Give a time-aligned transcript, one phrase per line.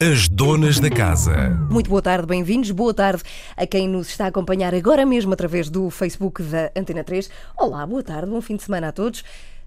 [0.00, 1.48] As donas da casa.
[1.70, 2.70] Muito boa tarde, bem-vindos.
[2.70, 3.22] Boa tarde
[3.56, 7.30] a quem nos está a acompanhar agora mesmo através do Facebook da Antena 3.
[7.56, 9.24] Olá, boa tarde, bom fim de semana a todos.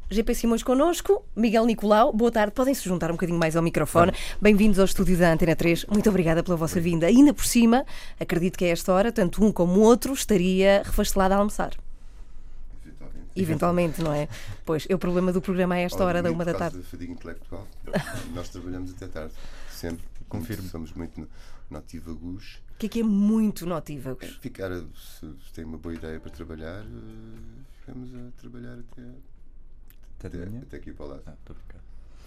[0.08, 2.54] GP Simões connosco, Miguel Nicolau, boa tarde.
[2.54, 4.12] Podem se juntar um bocadinho mais ao microfone.
[4.40, 5.86] Bem-vindos ao estúdio da Antena 3.
[5.86, 7.08] Muito obrigada pela vossa vinda.
[7.08, 7.84] Ainda por cima,
[8.20, 11.72] acredito que a esta hora, tanto um como o outro estaria refastelado a almoçar.
[13.36, 14.28] Eventualmente, não é?
[14.64, 16.78] Pois, é o problema do programa a esta hora, da uma da tarde.
[16.78, 17.68] Da fadiga intelectual.
[18.36, 19.34] Nós trabalhamos até tarde,
[19.72, 20.09] sempre.
[20.30, 20.70] Confirmo.
[20.70, 21.28] Somos muito
[21.70, 22.62] notívagos.
[22.76, 24.30] O que é que é muito notívagos?
[24.30, 29.02] É ficar, se, se tem uma boa ideia para trabalhar, eh, ficamos a trabalhar até,
[30.20, 31.24] Até, até, até aqui para o lado.
[31.26, 31.80] Ah, estou a brincar.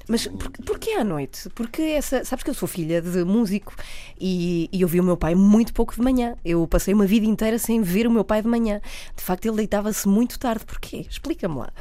[0.08, 1.48] Mas por, porquê à noite?
[1.50, 2.24] Porque essa.
[2.24, 3.74] Sabes que eu sou filha de músico
[4.20, 6.36] e, e eu vi o meu pai muito pouco de manhã.
[6.44, 8.80] Eu passei uma vida inteira sem ver o meu pai de manhã.
[9.16, 10.64] De facto, ele deitava-se muito tarde.
[10.64, 11.06] Porquê?
[11.08, 11.72] Explica-me lá.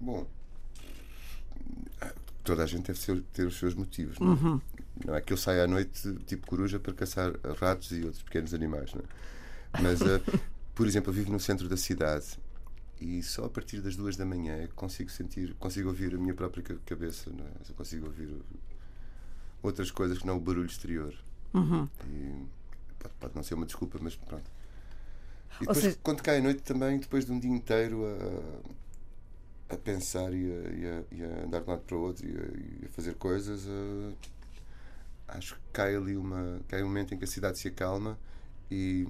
[0.00, 0.26] Bom,
[2.42, 4.18] toda a gente deve ter os seus motivos.
[4.18, 4.71] Não, é?
[5.04, 8.52] Não é que eu saia à noite tipo coruja para caçar ratos e outros pequenos
[8.54, 8.92] animais.
[8.94, 9.82] Não é?
[9.82, 10.20] Mas, eh,
[10.74, 12.38] por exemplo, eu vivo no centro da cidade
[13.00, 16.34] e só a partir das duas da manhã é consigo sentir, consigo ouvir a minha
[16.34, 17.30] própria ca- cabeça.
[17.30, 17.50] Não é?
[17.68, 18.28] Eu consigo ouvir
[19.62, 21.14] outras coisas que não o barulho exterior.
[22.06, 22.44] E
[22.98, 24.50] pode, pode não ser uma desculpa, mas pronto.
[25.56, 29.76] E depois, seja- quando cai a noite também, depois de um dia inteiro a, a
[29.76, 32.30] pensar e a, e a- e a andar de um lado para o outro e
[32.30, 34.12] a, e a fazer coisas, eh,
[35.36, 36.60] acho que cai ali uma.
[36.68, 38.18] cai um momento em que a cidade se acalma
[38.70, 39.06] e,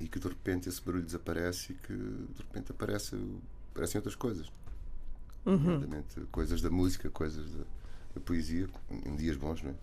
[0.00, 3.16] e que de repente esse barulho desaparece e que de repente aparece,
[3.72, 4.50] aparecem outras coisas.
[5.44, 7.64] Nomeadamente Coisas da música, coisas da,
[8.14, 9.74] da poesia, em dias bons, não é?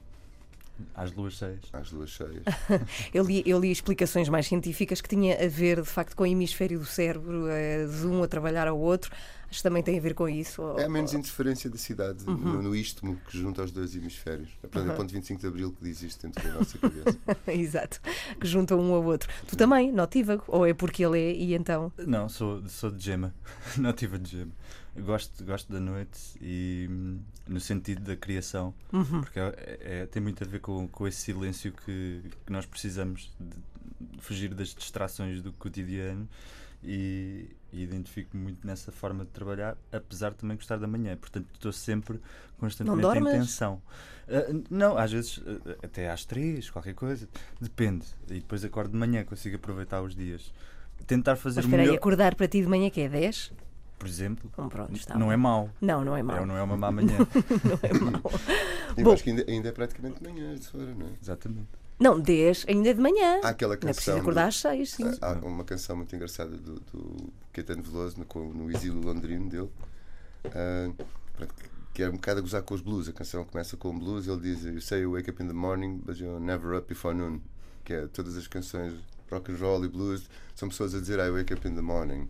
[0.95, 1.61] Às luas cheias.
[1.71, 2.43] Às luas cheias.
[3.13, 6.25] Eu li, eu li explicações mais científicas que tinha a ver, de facto, com o
[6.25, 9.11] hemisfério do cérebro, eh, de um a trabalhar ao outro.
[9.53, 10.63] Acho que também tem a ver com isso.
[10.79, 14.49] É a menos interferência da cidade no, no istmo que junta os dois hemisférios.
[14.63, 17.19] Aprende a ponto 25 de Abril que diz isto dentro da nossa cabeça.
[17.45, 18.01] Exato.
[18.39, 19.29] Que juntam um ao outro.
[19.47, 20.43] Tu também, notívago?
[20.47, 21.93] Ou é porque ele é e então.
[21.99, 23.31] Não, sou, sou de gema.
[23.77, 24.51] Nativa de gema.
[24.97, 26.89] Gosto, gosto da noite e
[27.47, 31.71] no sentido da criação, porque é, é- tem muito a ver com, com esse silêncio
[31.85, 36.27] que, que nós precisamos de fugir das distrações do cotidiano
[36.83, 41.15] e, e identifico-me muito nessa forma de trabalhar, apesar de também gostar da manhã.
[41.17, 42.19] Portanto, estou sempre
[42.57, 43.81] constantemente Não em tensão.
[44.27, 47.27] Ah, não, às vezes ah, até às três, qualquer coisa.
[47.59, 48.05] Depende.
[48.29, 50.53] E depois acordo de manhã, consigo aproveitar os dias.
[51.07, 53.51] Tentar fazer Mas o espera aí, melhor, acordar para ti de manhã que é 10?
[54.03, 54.51] por exemplo.
[54.57, 55.33] Bom, pronto, está não bem.
[55.33, 55.69] é mau.
[55.79, 56.35] Não, não é mau.
[56.37, 57.17] É, não é uma má manhã.
[58.97, 59.13] Eu Bom.
[59.13, 61.11] acho que ainda, ainda é praticamente de manhã, essa hora, não é?
[61.21, 61.69] Exatamente.
[62.03, 63.39] Não, 10 ainda de manhã.
[63.43, 64.21] Há aquela Não é preciso canção.
[64.21, 65.03] acordar do- às 6, sim.
[65.21, 69.69] Há há uma canção muito engraçada do, do Caetano Veloso no, no exílio londrino dele,
[70.47, 70.91] ah,
[71.37, 71.53] pronto,
[71.93, 73.07] que- é um bocado a gozar com os blues.
[73.07, 76.01] A canção começa com blues ele diz You say you wake up in the morning,
[76.03, 77.39] but you're never up before noon.
[77.85, 78.93] Que é todas as canções
[79.31, 82.27] rock and roll e blues são pessoas a dizer I wake up in the morning.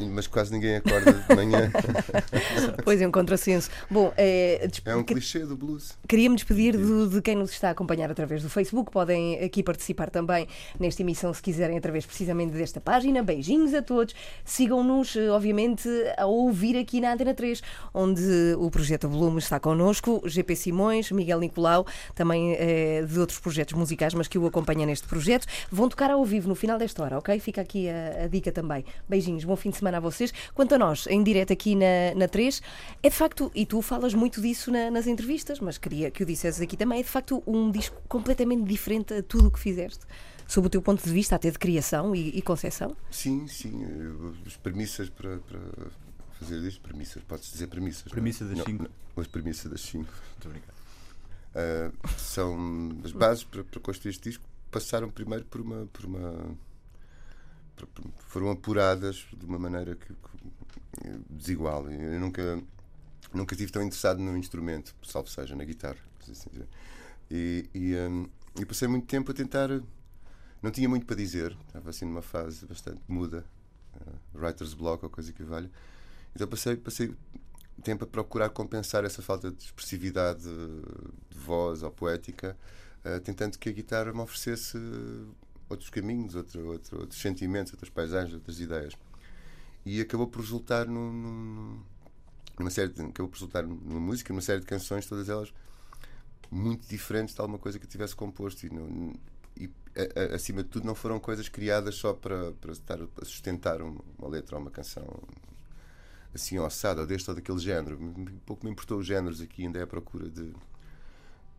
[0.00, 1.70] E- mas quase ninguém acorda de manhã.
[2.84, 3.70] Pois é, um contrassenso.
[3.90, 5.96] Bom, é, É um que- clichê do blues.
[6.08, 8.90] Queria-me despedir do- de quem nos está a acompanhar através do Facebook.
[8.90, 10.48] Podem aqui participar também
[10.78, 13.22] nesta emissão, se quiserem, através precisamente desta página.
[13.22, 14.14] Beijinhos a todos.
[14.44, 17.62] Sigam-nos, eh, obviamente, a ouvir aqui na Antena 3,
[17.94, 18.22] onde
[18.58, 20.20] o projeto Volume está connosco.
[20.24, 25.06] GP Simões, Miguel Nicolau, também eh, de outros projetos musicais, mas que o acompanham neste
[25.06, 25.46] projeto.
[25.70, 27.38] Vão tocar ao vivo no final desta hora, ok?
[27.50, 28.84] Fica aqui a, a dica também.
[29.08, 30.32] Beijinhos, bom fim de semana a vocês.
[30.54, 32.62] Quanto a nós, em direto aqui na, na 3,
[33.02, 36.26] é de facto, e tu falas muito disso na- nas entrevistas, mas queria que o
[36.26, 40.04] dissesses aqui também, é de facto um disco completamente diferente a tudo o que fizeste.
[40.46, 42.96] Sob o teu ponto de vista, até de criação e, e concepção?
[43.10, 43.82] Sim, sim.
[43.84, 45.58] eh, As premissas para, para
[46.38, 48.06] fazer isto, premissas, pode-se dizer premissas.
[48.06, 48.10] é?
[48.10, 48.84] Premissa das Não, cinco.
[48.84, 50.08] não, As premissas das 5.
[50.36, 52.16] Estou a brincar.
[52.16, 54.44] são as bases para, para construir este disco.
[54.70, 55.86] Passaram primeiro por uma.
[55.92, 56.56] Por uma
[58.28, 61.88] foram apuradas de uma maneira que, que- desigual.
[61.90, 62.62] Eu nunca,
[63.34, 65.98] nunca estive tão interessado no instrumento, salvo seja na guitarra.
[66.30, 66.50] assim.
[67.30, 67.94] E, e,
[68.60, 69.70] e passei muito tempo a tentar.
[70.62, 73.44] Não tinha muito para dizer, estava assim numa fase bastante muda,
[74.00, 75.70] uh, writer's block ou coisa que valha.
[76.34, 77.14] Então passei, passei
[77.84, 80.42] tempo a procurar compensar essa falta de expressividade
[81.30, 82.56] de voz ou poética,
[83.04, 84.78] eh, tentando que a guitarra me oferecesse
[85.70, 88.94] outros caminhos, outro, outro- outros sentimentos, outras paisagens, outras ideias.
[89.86, 91.80] E acabou por resultar num, num-
[92.58, 95.52] numa série de, acabou por resultar numa música, numa série de canções, todas elas
[96.50, 98.66] muito diferentes de alguma coisa que eu tivesse composto.
[98.66, 99.14] E, não-
[99.56, 103.24] e, a- a- acima de tudo, não foram coisas criadas só para, para estar a
[103.24, 105.06] sustentar uma, uma letra ou uma canção
[106.34, 107.98] assim ossada, ou deste ou daquele género.
[108.46, 110.52] Pouco me importou os géneros aqui, ainda é à procura de,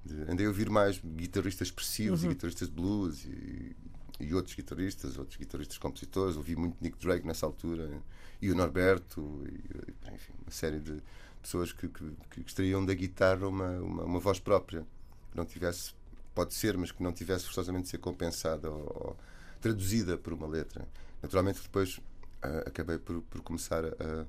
[0.06, 3.76] de- andei a ouvir mais guitarristas expressivos e guitarristas de blues e,
[4.22, 6.36] e outros guitarristas, outros guitarristas compositores.
[6.38, 8.02] Ouvi muito Nick Drake nessa altura
[8.42, 11.02] e o Norberto, e, enfim, uma série de
[11.42, 14.86] pessoas que, que, que da guitarra uma, uma, uma voz própria,
[15.32, 15.94] que não tivesse,
[16.34, 19.18] pode ser, mas que não tivesse forçosamente de ser compensada ou, ou
[19.60, 20.88] traduzida por uma letra.
[21.22, 22.00] Naturalmente, depois
[22.42, 24.26] ah, acabei por, por começar a,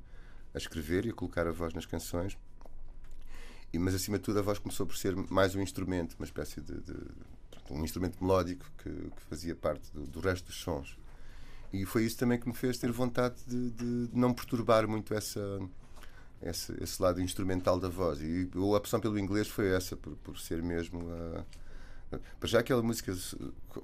[0.55, 2.37] a escrever e a colocar a voz nas canções.
[3.75, 6.75] Mas acima de tudo a voz começou por ser mais um instrumento, uma espécie de,
[6.81, 6.93] de-
[7.73, 10.97] um instrumento melódico que, que fazia parte do, do resto dos sons.
[11.73, 15.41] E foi isso também que me fez ter vontade de, de não perturbar muito essa,
[16.43, 18.21] esse, esse lado instrumental da voz.
[18.21, 21.01] E a opção pelo inglês foi essa, por, por ser mesmo.
[22.39, 23.15] Para já aquela música,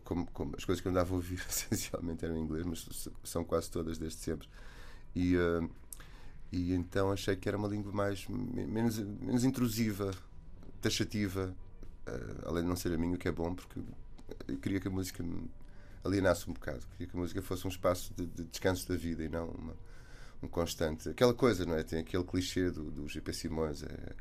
[0.04, 3.42] como, como as coisas que eu andava a ouvir essencialmente eram em inglês, mas são
[3.42, 4.46] quase todas desde sempre.
[5.14, 5.66] E, ah,
[6.52, 10.10] e então achei que era uma língua mais me- menos, menos intrusiva,
[10.82, 11.54] taxativa,
[12.44, 13.80] além de não ser a minha, o que é bom, porque
[14.46, 15.50] eu queria que a música me
[16.04, 19.24] alienasse um bocado, queria que a música fosse um espaço de, de descanso da vida
[19.24, 19.74] e não uma,
[20.42, 21.08] um constante.
[21.08, 21.82] Aquela coisa, não é?
[21.82, 24.14] Tem aquele clichê do, do GP Simões, é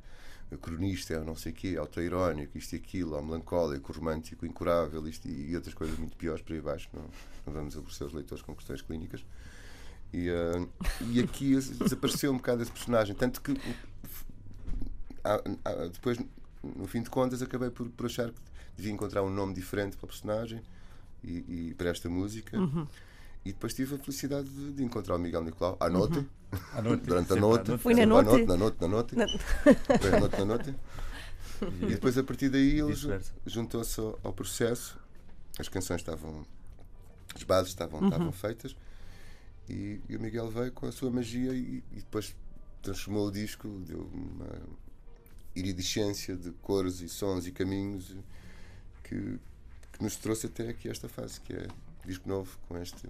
[0.51, 5.06] o cronista, é não sei o quê, autoirónico, isto e aquilo, ao melancólico, romântico, incurável,
[5.07, 6.89] isto e, outras coisas muito piores para aí baixo.
[6.94, 7.04] Não,
[7.45, 9.25] não vamos aborrecer os leitores com questões clínicas.
[10.13, 10.66] E, ah,
[11.01, 13.13] e aqui desapareceu um bocado esse personagem.
[13.13, 13.54] Tanto que
[15.92, 16.18] depois,
[16.75, 18.40] no fim de contas, acabei por, por achar que
[18.75, 20.62] devia encontrar um nome diferente para o personagem
[21.24, 22.58] e, e para esta música.
[23.46, 26.25] E depois tive a felicidade de, de encontrar o Miguel Nicolau à noite,
[26.84, 27.78] noite, durante a noite.
[27.78, 28.46] Foi na noite?
[28.46, 29.16] Na noite, na noite.
[29.16, 30.75] Foi na noite, na noite.
[31.60, 32.94] E depois, a partir daí, ele
[33.48, 34.96] juntou-se ao, ao processo.
[35.58, 36.46] As canções estavam.
[37.34, 38.75] As bases estavam, estavam feitas.
[39.68, 42.36] E, e o Miguel veio com a sua magia e, e depois
[42.84, 44.48] transformou o disco, deu uma
[45.59, 48.15] iridescência de cores e sons e caminhos
[49.04, 49.39] que,
[49.94, 51.68] que nos trouxe até aqui esta fase, que é
[52.06, 53.09] disco novo, com este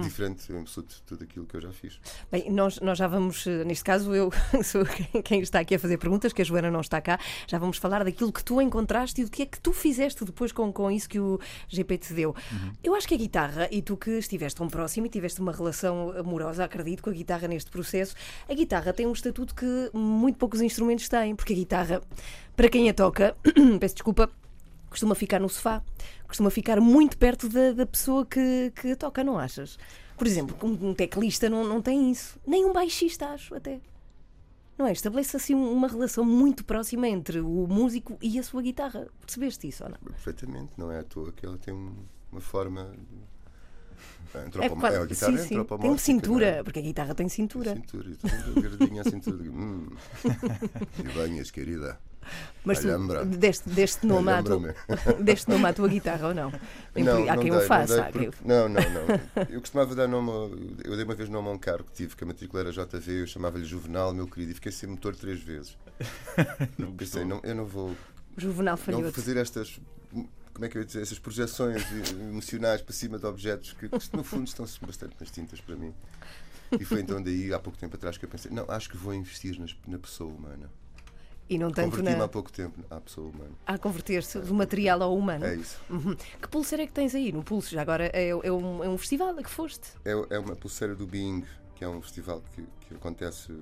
[0.00, 1.98] diferente em absoluto de tudo aquilo que eu já fiz.
[2.32, 4.30] Bem, nós, nós já vamos, eh, neste caso eu
[4.64, 7.58] sou quem- quem está aqui a fazer perguntas, que a Joana não está cá, já
[7.58, 10.72] vamos falar daquilo que tu encontraste e do que é que tu fizeste depois com,
[10.72, 11.38] com isso que o
[11.68, 12.34] GP te deu.
[12.82, 16.10] Eu acho que a guitarra, e tu que estiveste tão próximo e tiveste uma relação
[16.18, 18.14] amorosa, acredito, com a guitarra neste processo,
[18.48, 22.00] a guitarra tem um estatuto que muito poucos instrumentos têm, porque a guitarra,
[22.56, 23.36] para quem a toca,
[23.78, 24.30] peço desculpa,
[24.90, 25.82] costuma ficar no sofá,
[26.26, 29.78] costuma ficar muito perto da, da pessoa que, que a toca, não achas?
[30.16, 33.80] Por exemplo, um um teclista não, não tem isso, nem um baixista, acho até.
[34.78, 34.92] Não é?
[34.92, 39.06] Estabelece assim uma relação muito próxima entre o músico e a sua guitarra.
[39.22, 39.98] Percebeste isso ou não?
[39.98, 41.94] Perfeitamente, não é à toa que ela tem um-
[42.30, 42.92] uma forma.
[44.34, 46.62] É, É, quase- é, a guitarra sim, é Tem cintura, não é?
[46.62, 47.74] porque a guitarra tem cintura.
[47.74, 49.44] Cintura, eu tenho gradinha à cintura.
[49.50, 49.86] Hum,
[51.00, 51.98] e banhas, querida.
[52.64, 52.86] Mas tu
[53.24, 54.74] deste, deste, nome à tua,
[55.22, 56.52] deste nome à tua guitarra ou não?
[57.28, 57.94] há quem o dei, faça.
[57.94, 59.44] dei há quem o- porque- Não, não, não.
[59.48, 60.30] Eu costumava dar nome.
[60.30, 62.72] a- Eu dei uma vez nome a um carro que tive, que a matrícula era
[62.72, 65.76] JV, eu chamava-lhe Juvenal, meu querido, e fiquei sem motor três vezes.
[66.96, 67.94] Pensei, não, eu não vou,
[68.36, 69.80] Juvenal não vou fazer estas.
[70.52, 71.02] Como é que eu ia dizer?
[71.02, 71.82] Essas projeções
[72.18, 75.92] emocionais para cima de objetos que, que no fundo estão bastante nas tintas para mim.
[76.80, 79.12] E foi então daí, há pouco tempo atrás, que eu pensei: não, acho que vou
[79.14, 80.68] investir nas- na pessoa humana.
[81.48, 83.50] E não tanto Converti-me na, há pouco tempo à pessoa humana.
[83.66, 85.44] a converter-se do material ao humano.
[85.44, 85.80] É isso.
[85.88, 86.16] Uhum.
[86.16, 87.70] Que pulseira é que tens aí no pulso?
[87.70, 89.90] Já agora é, é um, é um festival a que foste.
[90.04, 91.44] É, é uma pulseira do Bing,
[91.76, 93.52] que é um festival que, que acontece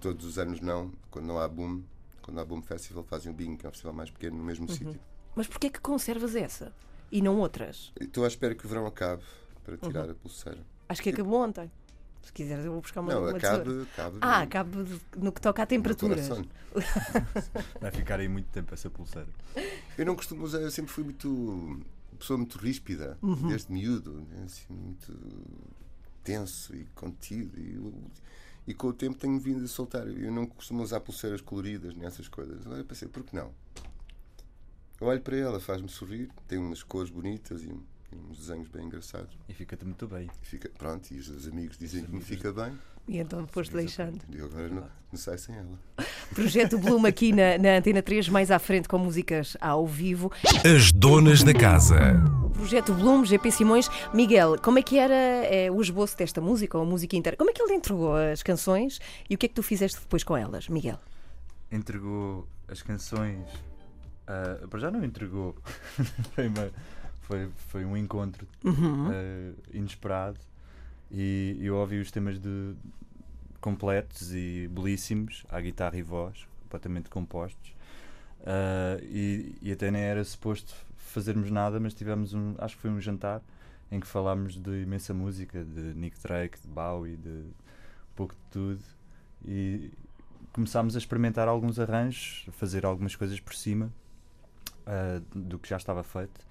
[0.00, 1.82] todos os anos, não, quando não há boom.
[2.22, 4.46] Quando há boom festival, fazem o Bing, que é um festival mais pequeno, no Uhum.
[4.46, 5.00] mesmo sítio.
[5.34, 6.72] Mas porquê é que conservas essa
[7.12, 7.92] e não outras?
[8.00, 9.22] Estou à espera que o verão acabe
[9.64, 10.12] para tirar Uhum.
[10.12, 10.58] a pulseira.
[10.88, 11.70] Acho que acabou ontem.
[12.28, 13.62] Se quiseres, eu vou buscar uma, não, uma tesoura.
[13.82, 14.18] acabe, cabe.
[14.20, 14.44] Ah,
[15.16, 16.28] no- no que toca a no temperaturas.
[16.28, 16.44] coração.
[17.80, 19.28] Vai ficar aí muito tempo essa pulseira.
[19.96, 21.80] Eu não costumo usar, eu sempre fui muito.
[22.18, 23.48] pessoa muito ríspida, Uhum.
[23.48, 25.18] desde miúdo, né, assim, muito
[26.22, 27.58] tenso e contido.
[27.58, 27.80] E,
[28.70, 30.06] e com o tempo tenho vindo a soltar.
[30.06, 32.60] Eu não costumo usar pulseiras coloridas nessas coisas.
[32.66, 33.50] Agora eu pensei, por que não?
[35.00, 38.68] Eu olho para ela, faz-me sorrir, tem umas cores bonitas e, um- e uns desenhos
[38.68, 39.36] bem engraçados.
[39.48, 40.28] E fica-te muito bem.
[40.42, 42.72] E fica, pronto, e os os amigos dizem que me fica bem.
[43.06, 44.20] E então foste deixando.
[44.30, 45.78] E eu agora não, não saio sem ela.
[46.34, 50.30] Projeto Bloom aqui na, na Antena 3, mais à frente com músicas ao vivo.
[50.62, 51.96] As donas da casa.
[52.52, 53.88] Projeto Bloom, GP Simões.
[54.12, 57.34] Miguel, como é que era eh, o esboço desta música, ou a música inteira?
[57.36, 59.00] Como é que ele entregou as canções
[59.30, 60.98] e o que é que tu fizeste depois com elas, Miguel?
[61.72, 63.46] Entregou as canções.
[64.26, 65.56] ah, para já não entregou.
[66.34, 66.70] foi, uma-
[67.28, 70.40] foi, foi um encontro ah, inesperado.
[71.10, 72.74] E eu ouvi os temas de,
[73.60, 77.74] completos e belíssimos, à guitarra e voz, completamente compostos.
[78.40, 82.90] Uh, e, e até nem era suposto fazermos nada, mas tivemos um, acho que foi
[82.90, 83.42] um jantar
[83.90, 88.40] em que falámos de imensa música, de Nick Drake, de Bowie, de um pouco de
[88.50, 88.82] tudo.
[89.44, 89.90] E
[90.52, 93.90] começámos a experimentar alguns arranjos, a fazer algumas coisas por cima
[94.86, 96.46] uh, do que já estava feito.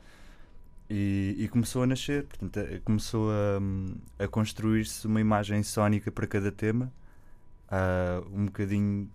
[0.89, 6.49] E, e, começou a nascer, portanto, começou a, a construir-se uma imagem sónica para cada
[6.49, 6.91] tema,
[7.69, 9.09] uh, um bocadinho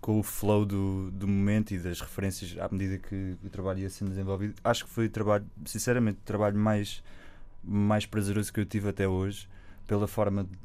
[0.00, 3.90] com o flow do, do momento e das referências à medida que o trabalho ia
[3.90, 4.54] sendo desenvolvido.
[4.64, 7.04] Acho que foi o trabalho, sinceramente, o trabalho mais,
[7.62, 9.48] mais prazeroso que eu tive até hoje,
[9.86, 10.58] pela forma de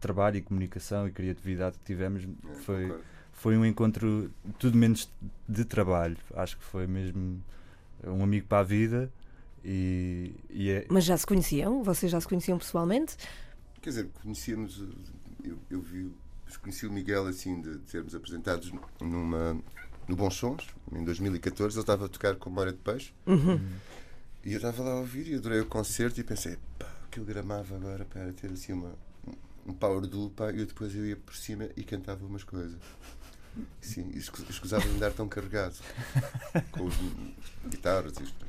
[0.00, 2.24] trabalho e comunicação e criatividade que tivemos.
[2.24, 3.00] É, Foi,
[3.32, 5.10] foi um encontro tudo menos
[5.48, 6.16] de trabalho.
[6.34, 7.40] Acho que foi mesmo
[8.06, 9.12] um amigo para a vida.
[9.64, 10.86] E, e é...
[10.88, 11.82] Mas já se conheciam?
[11.82, 13.16] Vocês já se conheciam pessoalmente?
[13.80, 14.82] Quer dizer, conhecíamos.
[15.44, 16.10] Eu, eu vi,
[16.62, 19.58] conheci o Miguel assim de, de sermos apresentados numa,
[20.08, 21.74] no Bons Sons, em 2014.
[21.74, 23.12] Ele estava a tocar com Mora de Peixe.
[23.26, 23.60] Uhum.
[24.44, 27.20] E eu estava lá a ouvir e adorei o concerto e pensei, pá, o que
[27.20, 28.94] eu gramava agora para ter assim uma,
[29.66, 32.78] um power duo, pá, e eu depois eu ia por cima e cantava umas coisas.
[33.80, 35.74] Sim, escusava de andar tão carregado
[36.70, 36.94] com os
[37.68, 38.46] guitarras e isto.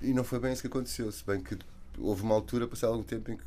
[0.00, 1.58] E não foi bem isso que aconteceu, se bem que
[1.98, 3.44] houve uma altura, passado algum tempo, em que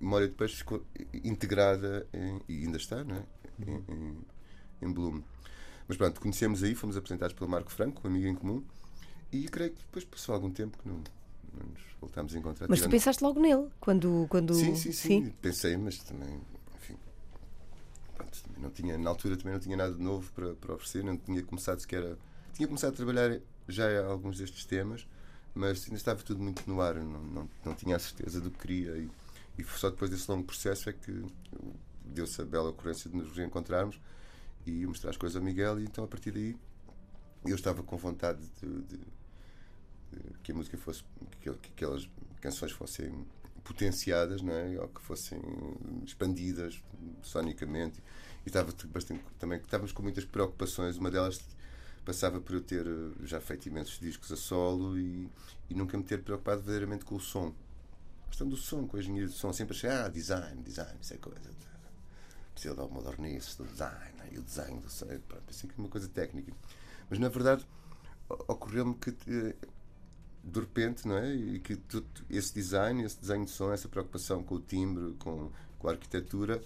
[0.00, 0.84] Memória de Peixe ficou
[1.24, 3.22] integrada em, e ainda está, não é?
[3.60, 4.18] Em, em,
[4.82, 5.22] em Bloom.
[5.86, 8.64] Mas pronto, conhecemos aí, fomos apresentados pelo Marco Franco, um amigo em comum,
[9.30, 10.96] e creio que depois passou algum tempo que não,
[11.54, 12.68] não nos voltámos a encontrar.
[12.68, 14.26] Mas tu pensaste logo nele, quando.
[14.28, 14.54] quando...
[14.54, 16.40] Sim, sim, sim, sim, pensei, mas também
[18.58, 21.42] não tinha, na altura também não tinha nada de novo para, para oferecer, não tinha
[21.42, 22.16] começado sequer a,
[22.54, 25.06] tinha começado a trabalhar já alguns destes temas,
[25.54, 28.58] mas ainda estava tudo muito no ar, não, não, não tinha a certeza do que
[28.58, 29.10] queria e,
[29.58, 31.24] e só depois desse longo processo é que
[32.04, 34.00] deu-se a bela ocorrência de nos reencontrarmos
[34.66, 36.56] e mostrar as coisas ao Miguel e então a partir daí
[37.44, 41.02] eu estava com vontade de, de, de que a música fosse
[41.40, 42.08] que, que aquelas
[42.40, 43.26] canções fossem
[43.64, 44.78] potenciadas, não é?
[44.80, 45.40] ou que fossem
[46.04, 46.82] expandidas
[47.22, 48.00] sonicamente.
[48.44, 50.96] E estava bastante também estávamos com muitas preocupações.
[50.96, 51.40] Uma delas
[52.04, 55.30] passava por eu ter eh, já feito imensos discos a solo e,
[55.70, 57.54] e nunca me ter preocupado verdadeiramente com o som.
[58.26, 61.14] A questão do som, com a engenharia do som sempre achei, ah, design, design, isso
[61.14, 61.52] é coisa
[62.52, 65.78] precisa dar o modernice do design e o design do som pronto, pensei que é
[65.78, 66.52] uma coisa técnica.
[67.10, 67.66] Mas na verdade
[68.28, 69.54] ocorreu-me que eh,
[70.42, 71.32] de repente, não é?
[71.34, 75.50] E que tudo, esse design, esse desenho de som, essa preocupação com o timbre, com,
[75.78, 76.60] com a arquitetura,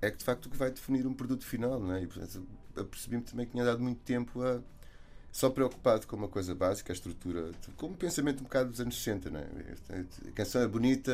[0.00, 2.02] é que de facto o que vai definir um produto final, não é?
[2.02, 2.46] E portanto,
[2.76, 4.60] apercebi-me também que tinha dado muito tempo a
[5.32, 9.02] só preocupado com uma coisa básica, a estrutura, com um pensamento um bocado dos anos
[9.02, 9.46] 60, não é?
[10.28, 11.10] A canção é bonita,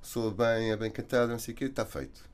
[0.00, 2.24] soa bem, é bem cantada, não sei o quê, está feito.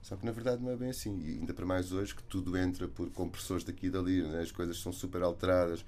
[0.00, 1.18] Só que na verdade não é bem assim.
[1.20, 4.40] E ainda para mais hoje que tudo entra por compressores daqui e dali, é?
[4.40, 5.84] as coisas são super alteradas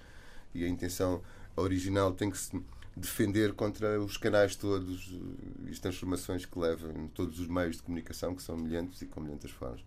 [0.52, 1.23] e a intenção
[1.61, 2.61] original tem que se
[2.97, 5.11] defender contra os canais todos
[5.67, 9.21] e as transformações que levam todos os meios de comunicação, que são milhentos e com
[9.21, 9.83] milhentas formas.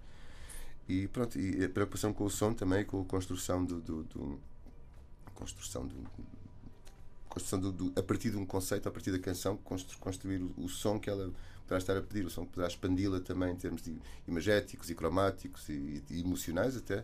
[0.88, 3.80] E pronto, e a preocupação com o som também, com a construção do.
[3.80, 4.39] do, do
[5.34, 5.96] construção do.
[7.30, 9.58] Construção do, do, a partir de um conceito, a partir da canção,
[10.00, 13.20] construir o, o som que ela poderá estar a pedir, o som que poderá expandi-la
[13.22, 17.03] também em termos de imagéticos e cromáticos e, e emocionais até.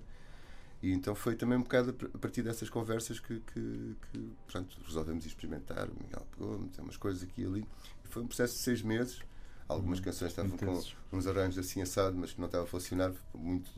[0.81, 5.25] E então foi também um bocado a partir dessas conversas que, que, que portanto, resolvemos
[5.25, 5.89] experimentar.
[5.89, 7.65] O Miguel pegou, meteu umas coisas aqui e ali.
[8.05, 9.19] E foi um processo de seis meses.
[9.67, 10.05] Algumas uhum.
[10.05, 10.95] canções estavam Intensos.
[11.11, 13.69] com uns arranjos assim assados, mas que não estavam a funcionar muito.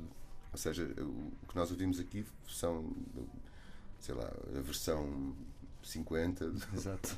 [0.51, 2.85] Ou seja, o que nós ouvimos aqui são,
[3.99, 5.35] sei lá, a versão
[5.81, 6.53] 50.
[6.73, 7.17] Exato.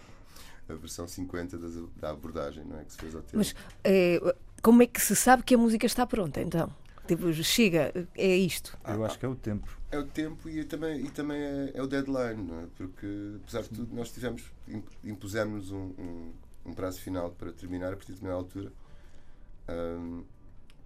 [0.68, 1.58] a versão 50
[1.96, 2.84] da abordagem, não é?
[2.84, 3.38] Que se fez ao tempo.
[3.38, 4.20] Mas é,
[4.62, 6.72] como é que se sabe que a música está pronta então?
[7.06, 8.78] Tipo, chega, é isto.
[8.86, 9.76] Eu acho que é o tempo.
[9.90, 12.66] É o tempo e também, e também é, é o deadline, não é?
[12.76, 14.44] Porque, apesar de tudo, nós tivemos,
[15.02, 16.32] impusemos um, um,
[16.66, 18.72] um, prazo final para terminar a partir de uma altura.
[19.68, 20.24] Um,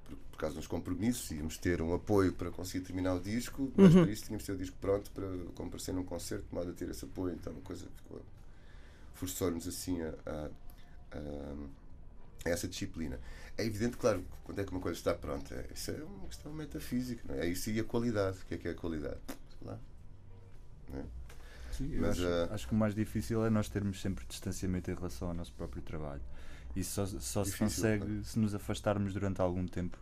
[0.04, 3.94] por, por causa dos compromissos, íamos ter um apoio para conseguir terminar o disco, mas
[3.94, 4.02] uhum.
[4.02, 6.72] para isso tínhamos de ter o disco pronto para comparecer num concerto, de modo a
[6.72, 7.34] ter esse apoio.
[7.34, 8.22] Então, a coisa ficou.
[9.14, 10.50] forçou-nos assim a, a,
[12.46, 13.20] a essa disciplina.
[13.58, 15.64] É evidente, claro, quando é que uma coisa está pronta.
[15.74, 17.46] Isso é uma questão metafísica, não é?
[17.46, 18.38] é isso e a qualidade.
[18.38, 19.18] O que é que é a qualidade?
[19.26, 19.78] Sei lá.
[20.94, 21.02] É?
[21.72, 22.54] Sim, Mas, acho, uh...
[22.54, 25.82] acho, que o mais difícil é nós termos sempre distanciamento em relação ao nosso próprio
[25.82, 26.22] trabalho.
[26.74, 29.98] Isso só, só se consegue se nos afastarmos durante algum tempo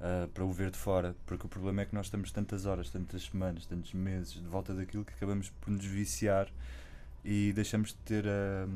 [0.00, 2.90] uh, para o ver de fora, porque o problema é que nós estamos tantas horas,
[2.90, 6.48] tantas semanas, tantos meses de volta daquilo que acabamos por nos viciar
[7.24, 8.66] e deixamos de ter a,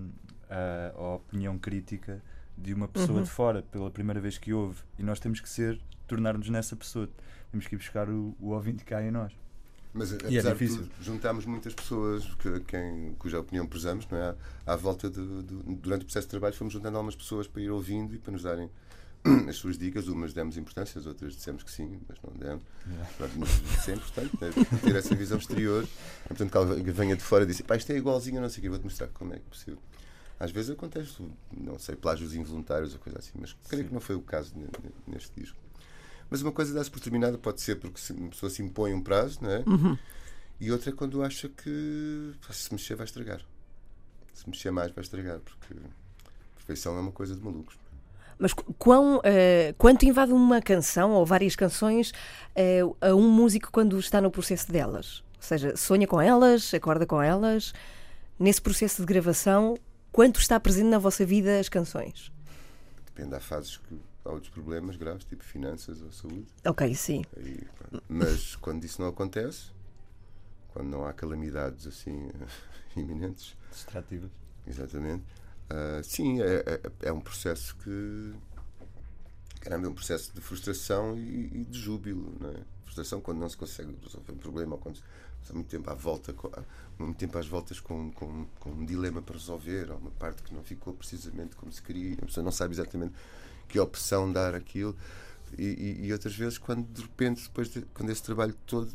[0.51, 2.23] a, a opinião crítica
[2.61, 3.25] de uma pessoa uhum.
[3.25, 7.09] de fora pela primeira vez que ouve e nós temos que ser tornar-nos nessa pessoa.
[7.51, 9.33] Temos que ir buscar o, o ouvinte cá em nós.
[9.95, 10.83] Mas E é apesar de difícil.
[10.83, 14.35] tudo, juntámos muitas pessoas que, quem, cuja opinião prezamos, não é?
[14.67, 17.71] À, volta de, de- Durante o processo de trabalho fomos juntando algumas pessoas para ir
[17.71, 18.69] ouvindo e para nos darem
[19.49, 20.07] as suas dicas.
[20.09, 22.63] Umas demos importância, as outras dissemos que sim, mas não demos.
[23.17, 24.51] Pronto, mas isso é importante, né?
[24.83, 25.89] ter essa visão exterior.
[26.27, 28.63] Portanto, que alguém venha de fora e diz: pá, isto é igualzinho, não sei o
[28.63, 29.79] que, vou-te mostrar como é que é possível.
[30.41, 31.17] Às vezes acontece,
[31.57, 34.65] não sei, plágios involuntários ou coisa assim, mas creio que não foi o caso ne-
[34.65, 35.57] ne- neste disco.
[36.31, 39.01] Mas uma coisa dá-se por terminada, pode ser porque se- uma pessoa se impõe um
[39.03, 39.65] prazo, não é?
[40.61, 43.41] E outra é quando acha que se mexer vai estragar.
[44.35, 45.75] Se mexer mais vai estragar, porque
[46.57, 47.77] perfeição é uma coisa de malucos.
[48.39, 52.13] Mas qu- quão, eh, quanto invade uma canção ou várias canções
[52.55, 55.25] eh, a um músico quando está no processo delas?
[55.37, 57.73] Ou seja, sonha com elas, acorda com elas.
[58.39, 59.77] Nesse processo de gravação,
[60.19, 62.33] quanto está presente na vossa vida as canções?
[63.07, 66.45] Depende, há fases que há outros problemas graves, tipo finanças ou saúde.
[66.67, 67.25] Ok, sim.
[68.09, 69.67] Mas quando isso não acontece,
[70.71, 72.33] quando não há calamidades assim
[72.97, 74.29] iminentes, Distrativas.
[74.67, 75.23] Exatamente.
[75.71, 78.35] Ah, sim, é, é- é um processo que.
[79.61, 82.57] Caramba, é um processo de frustração e, e de júbilo, não é?
[82.83, 85.03] Frustração quando não se consegue resolver um problema, ou quando se
[85.49, 86.63] há muito tempo à volta, co- há
[87.03, 90.55] muito tempo às voltas com, com, com um dilema para resolver, ou uma parte que
[90.55, 93.15] não ficou precisamente como se queria, a pessoa não sabe exatamente
[93.69, 94.97] que opção dar aquilo.
[95.57, 98.93] E, e- e outras vezes, quando de repente, depois de, quando esse trabalho todo,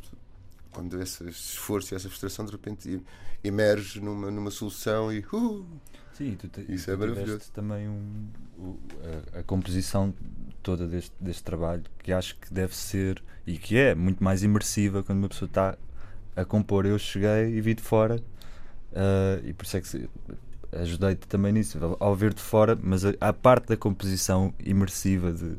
[0.72, 3.02] quando esse esforço e essa frustração de repente
[3.44, 5.20] emerge numa, numa solução e.
[5.34, 5.66] Uh,
[6.14, 7.52] Sim, tu te, Isso é maravilhoso.
[7.52, 8.28] também um,
[9.34, 10.14] a, a composição
[10.62, 15.02] toda deste, deste trabalho que acho que deve ser e que é muito mais imersiva
[15.02, 15.76] quando uma pessoa está
[16.36, 16.86] a compor.
[16.86, 18.22] Eu cheguei e vi de fora
[18.96, 20.10] ah, e por isso é que
[20.72, 25.56] ajudei-te também nisso, ao, ver de fora, mas a, a parte da composição imersiva de,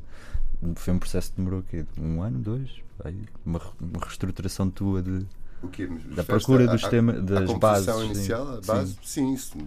[0.76, 1.84] foi um processo que demorou o quê?
[1.98, 2.70] Um ano, dois?
[3.04, 5.26] Aí, uma, uma reestruturação tua de,
[5.62, 5.86] O quê?
[5.86, 8.00] da procura dos à- temas, das composição bases.
[8.00, 8.12] sim.
[8.12, 8.66] inicial, a Sim.
[8.66, 8.98] base?
[9.02, 9.58] Sim, isso.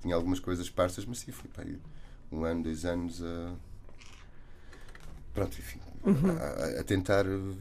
[0.00, 1.78] Tinha algumas coisas parsas, mas sim, foi aí
[2.30, 3.52] um ano, dois anos a.
[5.34, 5.80] Pronto, enfim.
[6.04, 6.30] Uhum.
[6.76, 7.56] A, a tentar uh,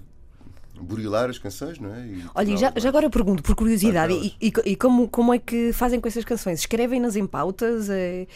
[0.83, 2.05] burilar as canções, não é?
[2.07, 5.33] E Olha, e já, já agora eu pergunto, por curiosidade, e, e- e como, como
[5.33, 6.59] é que fazem com essas canções?
[6.59, 7.89] Escrevem-nas em pautas?
[7.89, 8.27] É,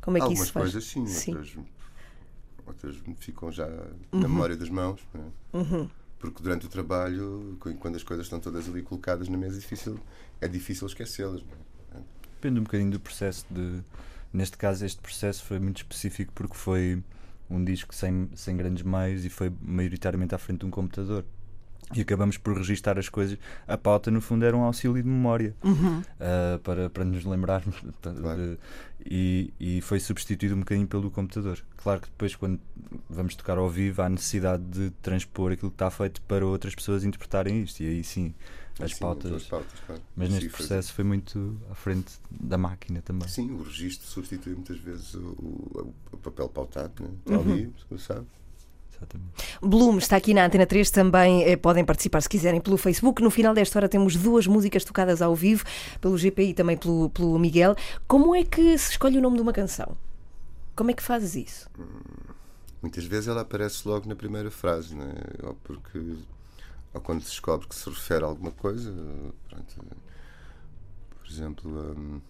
[0.00, 0.64] como é que Algumas isso faz?
[0.72, 1.34] coisas sim, Sim.
[1.34, 1.56] Outras,
[2.66, 4.20] outras ficam já Uhum.
[4.20, 5.00] na memória das mãos.
[5.14, 5.86] não é?
[6.18, 9.60] Porque durante o trabalho, qu- quando as coisas estão todas ali colocadas na mesa, é
[9.60, 9.98] difícil,
[10.40, 11.42] é difícil esquecê-las.
[11.42, 12.02] não é?
[12.34, 13.80] Depende um bocadinho do processo de.
[14.32, 17.02] Neste caso, este processo foi muito específico porque foi
[17.50, 21.24] um disco sem, sem grandes meios e foi maioritariamente à frente de um computador.
[21.92, 23.36] E acabamos por registar as coisas.
[23.66, 25.54] A pauta, no fundo, era um auxílio de memória
[26.20, 27.74] ah, para, para nos lembrarmos.
[27.82, 28.58] de-
[29.04, 31.58] e, e foi substituído um bocadinho pelo computador.
[31.78, 32.60] Claro que depois, quando
[33.08, 37.02] vamos tocar ao vivo, há necessidade de transpor aquilo que está feito para outras pessoas
[37.02, 37.80] interpretarem isto.
[37.82, 38.34] E aí sim,
[38.78, 39.44] as Sim, pautas.
[39.44, 40.02] pautas, claro.
[40.14, 40.66] Mas neste Cifras.
[40.66, 43.26] processo foi muito à frente da máquina também.
[43.26, 47.10] Sim, o registro substitui muitas vezes o, o- o papel pautado, né?
[47.26, 48.26] está ali, você sabe.
[49.00, 49.32] Exatamente.
[49.62, 53.22] Bloom está aqui na Antena 3, também eh, podem participar se quiserem pelo Facebook.
[53.22, 55.64] No final desta hora temos duas músicas tocadas ao vivo,
[56.00, 57.74] pelo GP e também pelo, pelo Miguel.
[58.06, 59.96] Como é que se escolhe o nome de uma canção?
[60.76, 61.70] Como é que fazes isso?
[62.82, 65.12] Muitas vezes ela aparece logo na primeira frase, né?
[65.42, 66.16] ou porque
[66.92, 68.92] ou quando se descobre que se refere a alguma coisa.
[69.48, 69.76] pronto.
[71.18, 72.20] por exemplo, hum,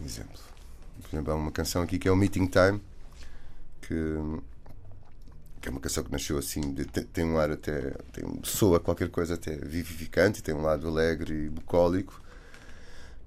[0.00, 0.40] um exemplo.
[1.02, 2.80] Por exemplo, há uma canção aqui que é o Meeting Time,
[3.86, 3.94] que,
[5.60, 7.92] que é uma canção que nasceu assim, de- tem, um ar até.
[8.12, 12.20] Tem, soa qualquer coisa até vivificante, tem um lado alegre e bucólico.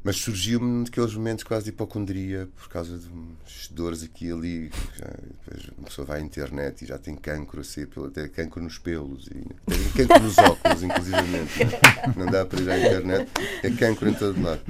[0.01, 3.09] Mas surgiu-me naqueles momentos quase de hipocondria por causa de
[3.71, 4.71] dores aqui e ali.
[5.45, 9.27] Depois uma pessoa vai à internet e já tem cancro, assim, até cancro nos pelos,
[9.27, 11.59] e tem cancro nos óculos, inclusivamente.
[11.65, 12.13] né?
[12.15, 13.29] Não dá para ir à internet,
[13.61, 14.61] é cancro em todo lado.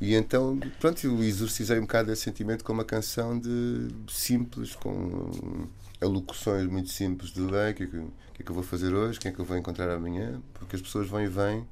[0.00, 5.68] E então, pronto, eu exorcizei um bocado esse sentimento com uma canção de simples, com
[6.00, 7.98] alocuções muito simples de bem, o que, é que,
[8.34, 10.74] que é que eu vou fazer hoje, quem é que eu vou encontrar amanhã, porque
[10.74, 11.64] as pessoas vão e vêm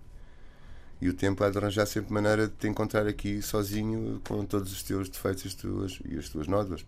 [1.01, 4.73] e o tempo há de arranjar sempre maneira de te encontrar aqui sozinho com todos
[4.73, 6.85] os teus defeitos as tuas, e as tuas nódoas.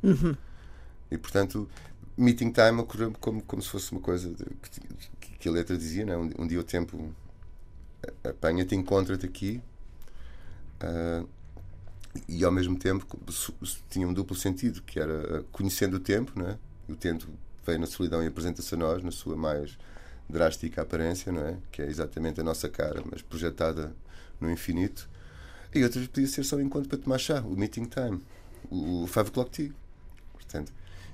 [1.11, 1.68] E portanto,
[2.16, 4.33] meeting time ocorreu como, como se fosse uma coisa
[5.20, 6.16] que, que a letra dizia, não é?
[6.16, 7.12] um, um dia o tempo
[8.25, 9.61] apanha-te, encontra-te aqui.
[10.81, 11.25] ah,
[12.29, 13.07] e ao mesmo tempo
[13.88, 16.59] tinha um duplo sentido, que era ah, conhecendo o tempo, é?
[16.88, 17.27] E o tempo
[17.64, 19.79] veio na solidão e apresenta-se a nós na sua mais
[20.31, 21.57] drástica aparência, não é?
[21.71, 23.95] Que é exatamente a nossa cara, mas projetada
[24.40, 25.09] no infinito.
[25.75, 28.21] E outras podia ser só um encontro para tomar chá, o meeting time,
[28.71, 29.73] o, five o'clock tea.
[30.33, 30.73] Portanto,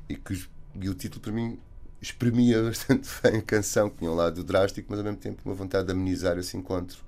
[0.09, 0.47] e que
[0.81, 1.59] e o título para mim
[2.01, 5.55] exprimia bastante bem a canção, que tinha um lado drástico, mas ao mesmo tempo uma
[5.55, 6.99] vontade de amenizar esse encontro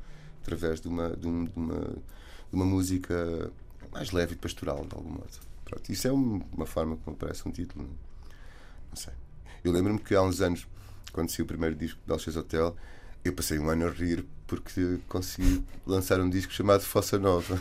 [0.43, 3.51] através de uma, de, um, de uma, de uma música
[3.93, 5.49] mais leve e pastoral, de algum modo.
[5.65, 7.85] Pronto, isso é uma forma como parece um título.
[8.89, 9.13] Não sei.
[9.63, 10.67] Eu lembro-me que há uns anos,
[11.11, 12.77] quando saiu o primeiro disco de Alches Hotel,
[13.25, 17.61] eu passei um ano a rir porque consegui lançar um disco chamado Fossa Nova.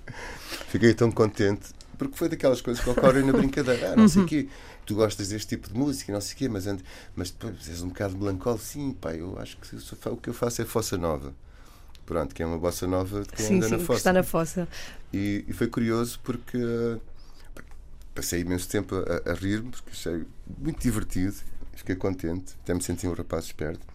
[0.68, 3.92] Fiquei tão contente porque foi daquelas coisas que ocorrem na brincadeira.
[3.92, 4.48] Ah, não sei o quê,
[4.86, 6.64] tu gostas deste tipo de música, não sei o quê, mas,
[7.14, 8.64] mas depois és um bocado melancólico.
[8.64, 9.76] Sim, pá, eu acho que
[10.08, 11.34] o que eu faço é Fossa Nova.
[12.06, 13.98] Pronto, que é uma bossa nova de quem sim, anda sim, na fossa.
[13.98, 14.66] está na fossa.
[15.12, 17.00] E, e foi curioso porque uh,
[18.12, 20.24] passei imenso tempo a, a rir-me, porque achei
[20.58, 21.36] muito divertido,
[21.80, 23.86] fiquei contente, até me senti um rapaz esperto.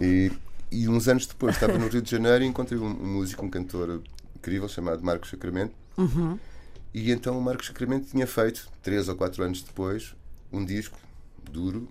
[0.00, 0.30] E,
[0.70, 3.50] e uns anos depois estava no Rio de Janeiro e encontrei um, um músico, um
[3.50, 4.02] cantor
[4.36, 5.74] incrível chamado Marcos Sacramento.
[5.96, 6.38] Uhum.
[6.92, 10.14] E então o Marcos Sacramento tinha feito, três ou quatro anos depois,
[10.52, 10.98] um disco
[11.50, 11.88] duro,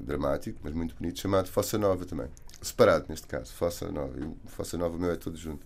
[0.00, 2.28] dramático, mas muito bonito, chamado Fossa Nova também.
[2.62, 4.18] Separado, neste caso, Fossa Nova.
[4.18, 5.64] E o Fossa Nova meu é todo junto.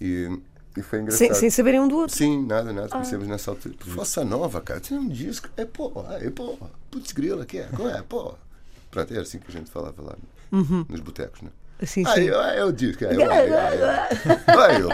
[0.00, 0.40] E,
[0.76, 1.18] e foi engraçado.
[1.18, 2.16] Sem, sem saberem um do outro?
[2.16, 2.88] Sim, nada, nada.
[2.88, 3.30] Conhecemos ah.
[3.30, 3.74] nessa altura.
[3.80, 5.48] Fossa Nova, cara, tem um disco.
[5.56, 6.58] É pô, é pô.
[6.90, 7.64] Putz grila, que é?
[7.64, 8.02] Qual é?
[8.02, 8.34] Pô.
[8.90, 10.16] Pronto, era assim que a gente falava lá
[10.52, 10.84] uhum.
[10.88, 11.52] nos botecos, não é?
[11.86, 12.10] Sim, sim.
[12.10, 13.10] Aí, aí eu disse que é.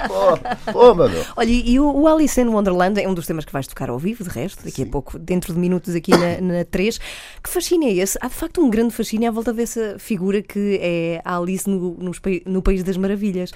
[0.07, 1.15] Pô, pô, mano.
[1.35, 3.99] Olha, e o, o Alice in Wonderland é um dos temas que vais tocar ao
[3.99, 4.83] vivo, de resto, daqui sim.
[4.83, 6.99] a pouco, dentro de minutos aqui na, na 3.
[7.43, 8.19] Que fascínio é esse?
[8.21, 11.95] Há de facto um grande fascínio à volta dessa figura que é a Alice no,
[11.95, 12.13] no,
[12.45, 13.51] no País das Maravilhas.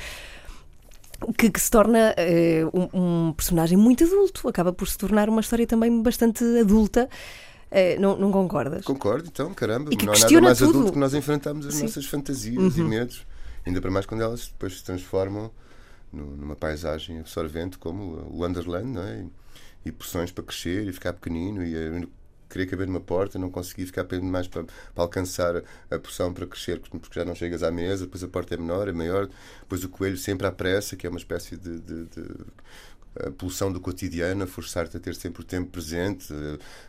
[1.36, 5.40] Que, que, se torna uh, um, um, personagem muito adulto, acaba por se tornar uma
[5.40, 7.08] história também bastante adulta.
[7.70, 8.84] Uh, não, não, concordas?
[8.84, 9.92] Concordo, então, caramba.
[9.92, 10.70] E que não há nada mais tudo.
[10.70, 11.82] adulto que nós enfrentamos as Sim.
[11.82, 12.86] nossas fantasias uhum.
[12.86, 13.26] e medos.
[13.66, 15.50] Ainda para mais quando elas depois se transformam
[16.12, 19.20] numa paisagem absorvente como o Wonderland, não é?
[19.84, 22.06] E, e pressões para crescer e ficar pequenino e eh,
[22.48, 26.46] querer caber numa porta, não conseguir ficar pequeno demais para, para, alcançar a porção para
[26.46, 29.28] crescer, porque já não chegas à mesa, depois a porta é menor, é maior,
[29.60, 32.24] depois o coelho sempre à pressa, que é uma espécie de, de, de
[33.26, 36.32] a pulsão do cotidiano, a forçar-te a ter sempre o tempo presente,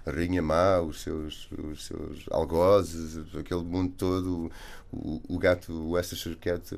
[0.05, 4.51] a rainha má, os seus, os seus algozes, aquele mundo todo,
[4.91, 6.75] o, o gato o Westchester Cat,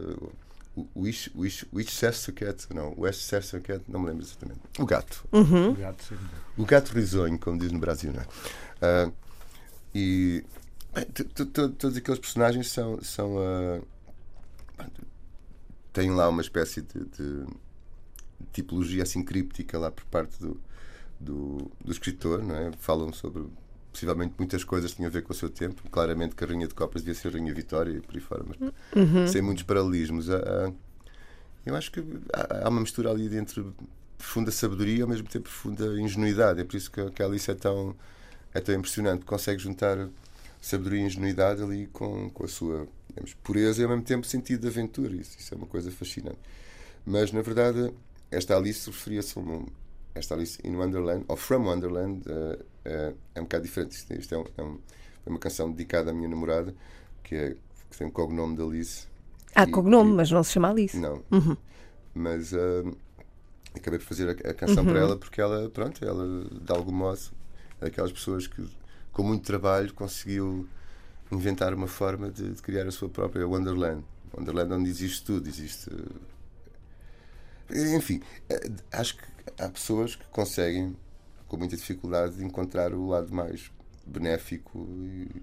[0.75, 4.61] o Wish, Wish, Westchester Cat, não, Westchester Cat, não me lembro exatamente.
[4.79, 5.25] O gato.
[5.31, 5.71] Uhum.
[5.71, 6.17] O gato, sim.
[6.57, 8.25] O gato risonho, como diz no Brasil, não é?
[8.81, 9.13] Uh,
[9.93, 10.43] e
[11.77, 13.01] todos aqueles personagens são.
[13.01, 13.87] são uh,
[15.93, 17.45] têm lá uma espécie de, de
[18.53, 20.59] tipologia assim críptica lá por parte do,
[21.19, 22.71] do, do escritor, não é?
[22.79, 23.45] Falam sobre
[23.91, 25.83] possivelmente muitas coisas que tinham a ver com o seu tempo.
[25.89, 28.45] Claramente que a Rainha de Copas devia ser a Rainha Vitória e por aí fora,
[28.47, 28.57] mas
[28.95, 29.27] uhum.
[29.27, 30.27] sem muitos paralelismos.
[31.65, 32.03] Eu acho que
[32.63, 33.65] há uma mistura ali entre
[34.17, 36.61] profunda sabedoria e ao mesmo tempo profunda ingenuidade.
[36.61, 37.95] É por isso que a Alice é tão,
[38.53, 39.25] é tão impressionante.
[39.25, 40.09] Consegue juntar
[40.61, 44.61] sabedoria e ingenuidade ali com, com a sua digamos, pureza e ao mesmo tempo sentido
[44.61, 45.15] de aventura.
[45.15, 46.39] Isso, isso é uma coisa fascinante.
[47.05, 47.91] Mas na verdade
[48.31, 49.65] esta Alice referia-se a um,
[50.15, 53.91] esta Alice in Wonderland, ou From Wonderland, uh, uh, é um bocado diferente.
[53.91, 54.79] Isto, isto é, um, é, um,
[55.25, 56.73] é, uma canção dedicada à minha namorada,
[57.23, 57.55] que, é,
[57.89, 59.07] que tem o cognome de Alice.
[59.53, 60.97] Ah, e, cognome, e, mas não se chama Alice.
[60.97, 61.21] Não.
[61.29, 61.57] Uhum.
[62.13, 62.97] Mas uh,
[63.75, 64.91] acabei por fazer a, a canção uhum.
[64.91, 67.19] para ela porque ela, pronto, ela, de algum modo,
[67.81, 68.65] daquelas pessoas que,
[69.11, 70.67] com muito trabalho, conseguiu
[71.31, 74.03] inventar uma forma de, de criar a sua própria Wonderland.
[74.33, 75.89] Wonderland onde existe tudo, existe
[77.73, 79.23] enfim, eh, acho que
[79.57, 80.95] há pessoas que conseguem,
[81.47, 83.71] com muita dificuldade, encontrar o lado mais
[84.05, 84.87] benéfico,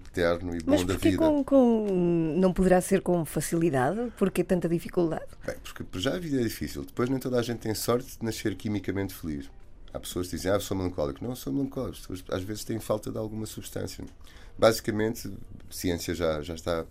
[0.07, 1.17] eterno e bom Mas da vida.
[1.17, 4.11] Com, com, não poderá ser com facilidade?
[4.17, 5.25] Porque tanta dificuldade?
[5.45, 6.83] Bem, porque já a vida é difícil.
[6.83, 9.49] Depois nem toda a gente tem sorte de nascer quimicamente feliz.
[9.93, 11.23] Há pessoas que dizem, ah, sou melancólico.
[11.23, 12.13] Não, sou melancólico.
[12.31, 14.03] Às vezes têm falta de alguma substância.
[14.57, 16.85] Basicamente, a ciência já, já está,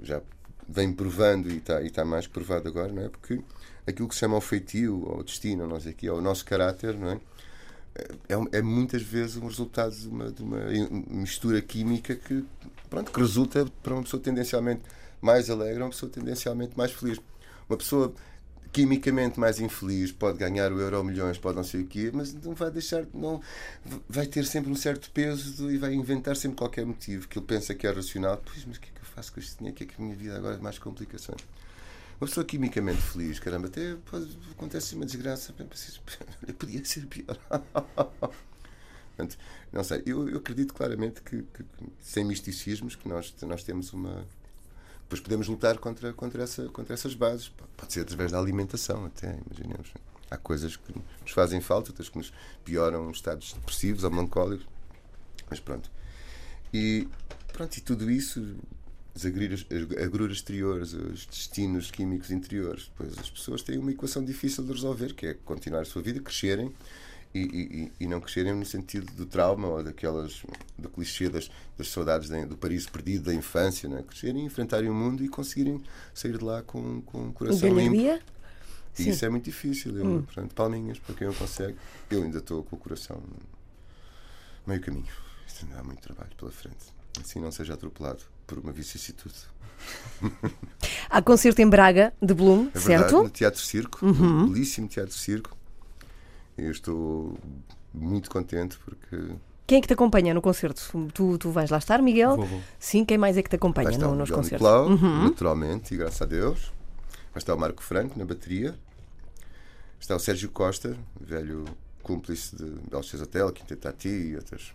[0.00, 0.22] já
[0.68, 3.08] vem provando e está, e está mais provado agora, não é?
[3.08, 3.40] Porque
[3.86, 6.94] aquilo que se chama o feitio, ou o destino, ou, aqui, ou o nosso caráter,
[6.94, 7.20] não é?
[8.28, 10.58] É, é, muitas vezes um resultado de uma, de uma,
[11.08, 12.44] mistura química que,
[12.88, 14.82] pronto, que resulta para uma pessoa tendencialmente
[15.20, 17.18] mais alegre, uma pessoa tendencialmente mais feliz.
[17.68, 18.14] Uma pessoa
[18.72, 22.54] quimicamente mais infeliz pode ganhar o euro milhões, pode não sei o quê, mas não
[22.54, 23.40] vai deixar, não
[24.08, 27.74] vai ter sempre um certo peso e vai inventar sempre qualquer motivo que ele pensa
[27.74, 28.40] que é racional.
[28.44, 29.74] Pois, mas o que é que eu faço com este dinheiro?
[29.74, 31.40] O que é que a minha vida agora é mais complicações?
[32.20, 35.54] Uma pessoa quimicamente feliz, caramba, até pode, acontece uma desgraça,
[36.58, 37.38] podia ser pior.
[39.16, 39.38] Portanto,
[39.72, 41.64] não sei, eu, eu acredito claramente que, que,
[42.00, 44.24] sem misticismos que nós, nós temos uma.
[45.08, 47.50] Depois podemos lutar contra, contra, essa, contra essas bases.
[47.78, 49.88] Pode ser através da alimentação, até, imaginemos.
[50.30, 52.30] Há coisas que nos fazem falta, outras que nos
[52.62, 54.66] pioram estados depressivos ou melancólicos.
[55.48, 55.90] Mas pronto.
[56.74, 57.08] E
[57.54, 58.54] pronto, e tudo isso,
[59.16, 64.22] as agruras, as agruras exteriores, os destinos químicos interiores, depois as pessoas têm uma equação
[64.22, 66.70] difícil de resolver, que é continuar a sua vida, crescerem
[67.34, 70.42] e, e, e não crescerem no sentido do trauma ou daquelas
[70.78, 74.02] do clichê das, das saudades da- do Paris perdido da infância, né?
[74.06, 75.82] crescerem, enfrentarem o mundo e conseguirem
[76.14, 77.96] sair de lá com, com o coração limpo.
[77.96, 78.22] Galharia?
[78.98, 79.10] E Sim.
[79.10, 79.96] isso é muito difícil.
[79.96, 81.76] Eu, Portanto, palminhas para quem o consegue.
[82.10, 83.22] Eu ainda estou com o coração
[84.66, 85.06] meio caminho.
[85.46, 86.86] Isto ainda há muito trabalho pela frente.
[87.20, 89.34] Assim não seja atropelado por uma vicissitude.
[91.08, 93.16] Há concerto em Braga, de Bloom, É verdade, certo?
[93.16, 93.22] Uhum.
[93.24, 95.56] no Teatro Circo, no belíssimo Teatro Circo.
[96.58, 97.38] Eu estou
[97.94, 99.34] muito contente porque
[99.66, 100.82] Quem é que te acompanha no concerto?
[101.14, 102.36] Tu, tu vais lá estar, Miguel?
[102.36, 102.60] Vou, vou.
[102.78, 104.66] Sim, quem mais é que te acompanha no- nos Miguel concertos?
[104.66, 104.92] Uhum.
[104.92, 106.72] Nicolau, naturalmente, e graças a Deus.
[107.32, 108.74] Vai estar o Marco Franco na bateria.
[110.00, 111.64] Está o Sérgio Costa, velho
[112.02, 114.72] cúmplice de Belches Hotel, Quinta Tati e outras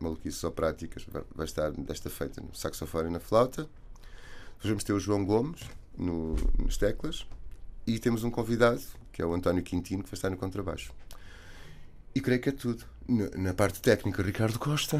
[0.00, 1.06] maluquices operáticas.
[1.34, 3.62] Vai estar desta feita no saxofone e na flauta.
[4.56, 5.60] Depois vamos ter o João Gomes
[5.96, 7.26] no, nas teclas.
[7.86, 8.80] E temos um convidado,
[9.12, 10.92] que é o António Quintino, que vai estar no contrabaixo.
[12.16, 12.82] E creio que é tudo.
[13.06, 14.98] Na, na parte técnica, Ricardo Costa.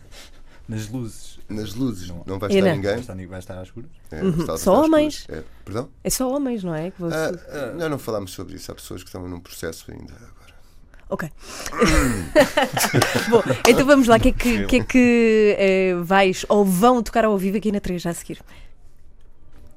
[0.68, 1.40] Nas luzes.
[1.48, 2.22] Nas luzes, Não.
[2.26, 2.90] não vai estar na- ninguém.
[2.92, 3.90] Vai estar, vai estar às escuras?
[4.10, 4.56] É, Uhum.
[4.58, 5.26] Só homens?
[5.28, 5.88] É, perdão?
[6.04, 6.90] É só homens, não é?
[6.90, 8.70] Que você- Ah, ah, não, não falámos sobre isso.
[8.70, 10.54] Há pessoas que estão num processo ainda agora.
[11.08, 11.30] Ok.
[13.30, 14.16] Bom, então vamos lá.
[14.16, 17.72] O que é que, que, é que eh, vais ou vão tocar ao vivo aqui
[17.72, 18.40] na 3 já a seguir?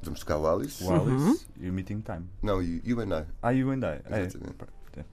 [0.03, 0.83] Vamos tocar o Alice.
[0.83, 2.25] O Alice e o Meeting Time.
[2.43, 3.25] Não, e You and I.
[3.41, 4.01] Ah, you and I.
[4.09, 4.25] Ah, é.
[4.25, 4.55] Exatamente.
[4.97, 5.03] É.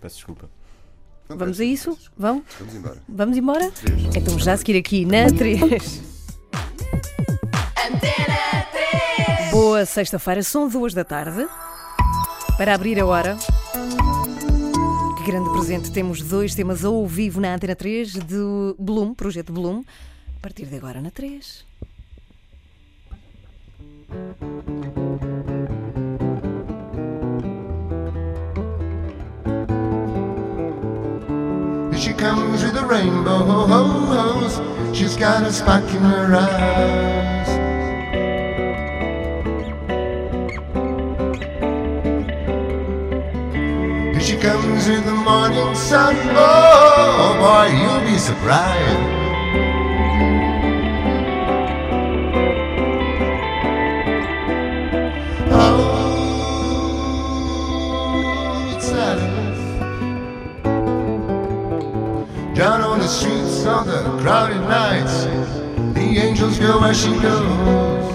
[0.00, 0.50] Peço desculpa.
[1.28, 1.98] Não Vamos a isso?
[2.16, 2.42] Vão?
[2.58, 3.02] Vamos embora.
[3.08, 3.72] Vamos embora?
[4.14, 6.12] Então já a seguir aqui na 3.
[9.50, 11.46] Boa sexta-feira, são duas da tarde.
[12.56, 13.36] Para abrir a hora.
[15.18, 15.92] Que grande presente!
[15.92, 19.84] Temos dois temas ao vivo na Antena 3 do Bloom, projeto Bloom.
[20.36, 21.64] A partir de agora na 3.
[32.22, 34.60] Comes with the rainbows.
[34.96, 37.48] She's got a spark in her eyes.
[44.24, 46.14] She comes with the morning sun.
[46.36, 49.11] Oh boy, you'll be surprised.
[63.82, 65.24] On the crowded nights,
[65.94, 68.12] the angels go where she goes.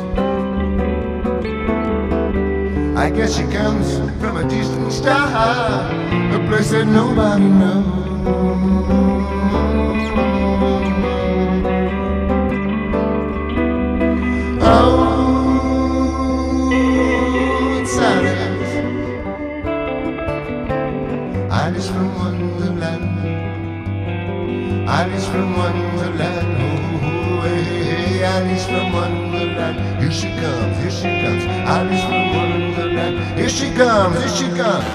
[2.98, 7.97] I guess she comes from a distant star, a place that nobody knows.
[31.70, 33.38] Alice from Wonderland.
[33.38, 34.86] Here she comes, here she comes.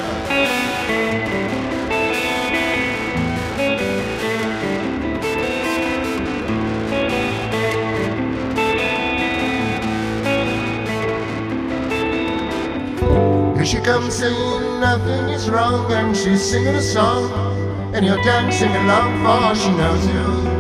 [13.55, 17.31] Here she comes saying nothing is wrong and she's singing a song
[17.95, 20.52] and you're dancing along for she knows you.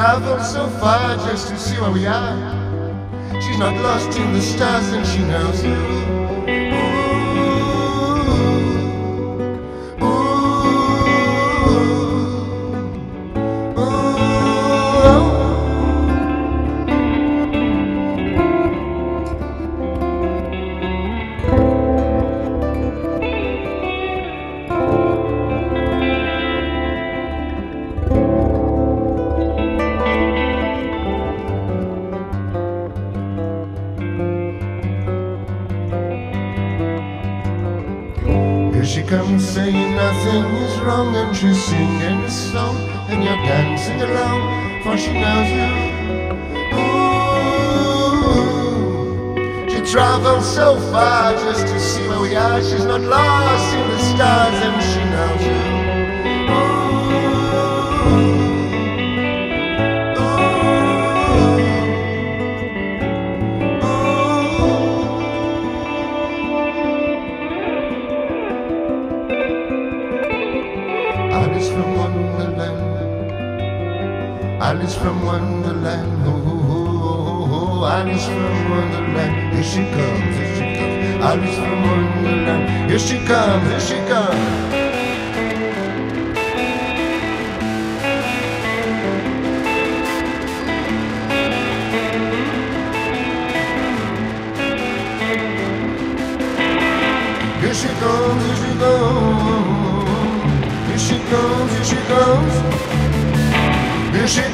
[0.00, 2.34] Traveled so far just to see where we are.
[3.42, 6.19] She's not lost in the stars and she knows you.
[39.60, 42.76] Saying nothing is wrong and she's singing a song
[43.10, 44.40] and you're dancing along
[44.82, 45.70] for she knows you.
[46.80, 48.08] Ooh,
[49.70, 52.62] she travels so far just to see where we are.
[52.62, 55.69] She's not lost in the stars and she knows you.
[75.02, 76.26] Wonderland.
[76.26, 79.54] Oh, oh, oh, oh, Alice from Wonderland.
[79.54, 81.24] Here she comes, here she comes.
[81.24, 82.90] Alice from Wonderland.
[82.90, 84.79] Here she comes, here she comes.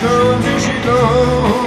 [0.06, 1.65] know, did she know?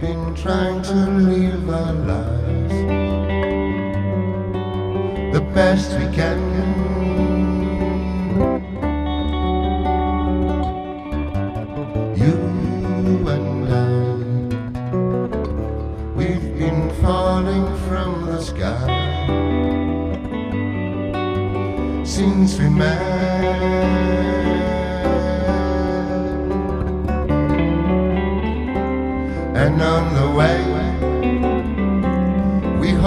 [0.00, 2.74] Been trying to live our lives
[5.32, 6.97] the best we can.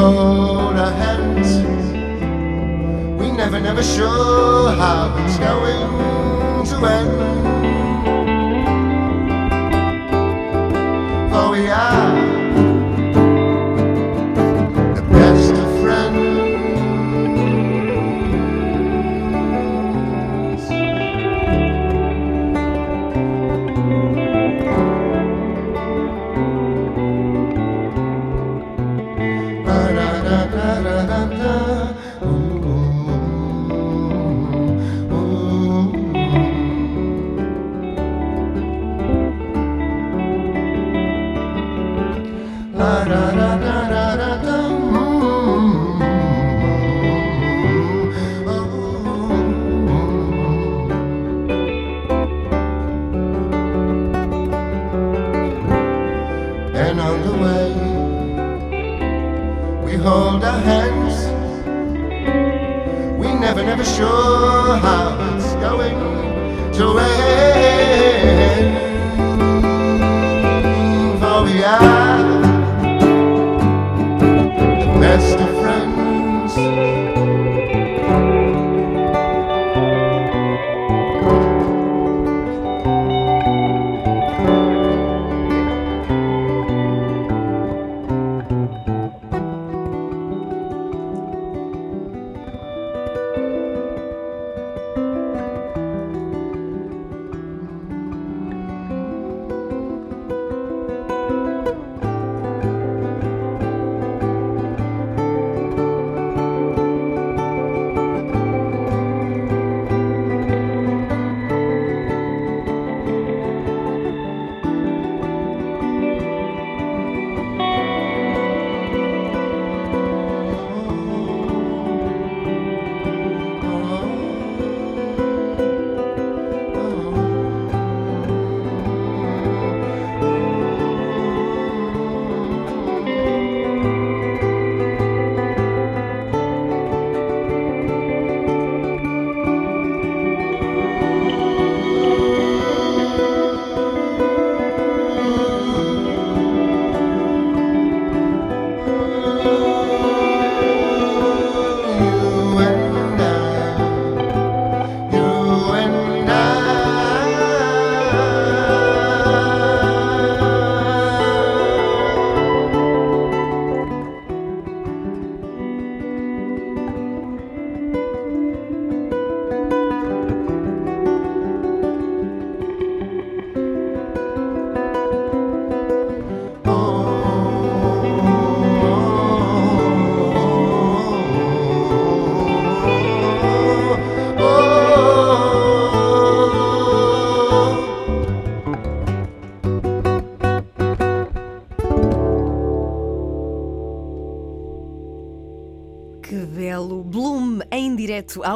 [0.01, 1.49] Hold our hands.
[3.19, 7.50] We never, never sure how it's going to end.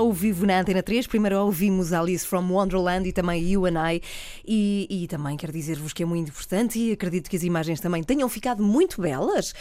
[0.05, 1.07] Ao vivo na Antena 3.
[1.07, 4.01] Primeiro ouvimos Alice from Wonderland e também You and I.
[4.47, 8.03] E, e também quero dizer-vos que é muito importante e acredito que as imagens também
[8.03, 9.53] tenham ficado muito belas.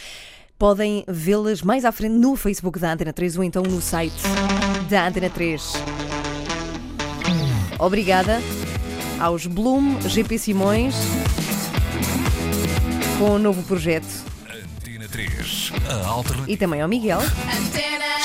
[0.57, 4.13] Podem vê-las mais à frente no Facebook da Antena 3 ou então no site
[4.89, 5.73] da Antena 3.
[7.79, 8.39] Obrigada
[9.19, 10.95] aos Bloom, GP Simões,
[13.17, 14.07] com o novo projeto
[14.95, 15.71] Antena 3.
[15.89, 16.51] A alternativa.
[16.51, 17.19] e também ao Miguel,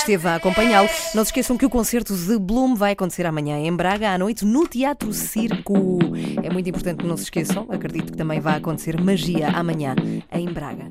[0.01, 0.89] esteve a acompanhá-lo.
[1.15, 4.45] Não se esqueçam que o concerto de Bloom vai acontecer amanhã em Braga, à noite,
[4.45, 5.99] no Teatro Circo.
[6.43, 7.67] É muito importante que não se esqueçam.
[7.71, 9.95] Acredito que também vai acontecer magia amanhã
[10.33, 10.91] em Braga.